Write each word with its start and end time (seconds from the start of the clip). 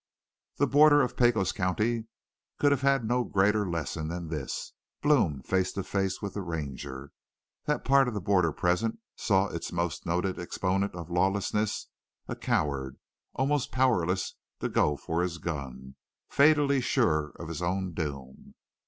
"The 0.57 0.65
border 0.65 1.03
of 1.03 1.15
Pecos 1.15 1.51
County 1.51 2.07
could 2.57 2.71
have 2.71 2.81
had 2.81 3.05
no 3.07 3.23
greater 3.23 3.69
lesson 3.69 4.07
than 4.07 4.29
this 4.29 4.73
Blome 5.03 5.43
face 5.43 5.71
to 5.73 5.83
face 5.83 6.23
with 6.23 6.33
the 6.33 6.41
Ranger. 6.41 7.11
That 7.65 7.85
part 7.85 8.07
of 8.07 8.15
the 8.15 8.19
border 8.19 8.51
present 8.51 8.97
saw 9.15 9.49
its 9.49 9.71
most 9.71 10.07
noted 10.07 10.39
exponent 10.39 10.95
of 10.95 11.11
lawlessness 11.11 11.87
a 12.27 12.35
coward, 12.35 12.97
almost 13.35 13.71
powerless 13.71 14.33
to 14.59 14.69
go 14.69 14.97
for 14.97 15.21
his 15.21 15.37
gun, 15.37 15.97
fatally 16.31 16.81
sure 16.81 17.33
of 17.37 17.47
his 17.47 17.61
own 17.61 17.93
doom. 17.93 18.55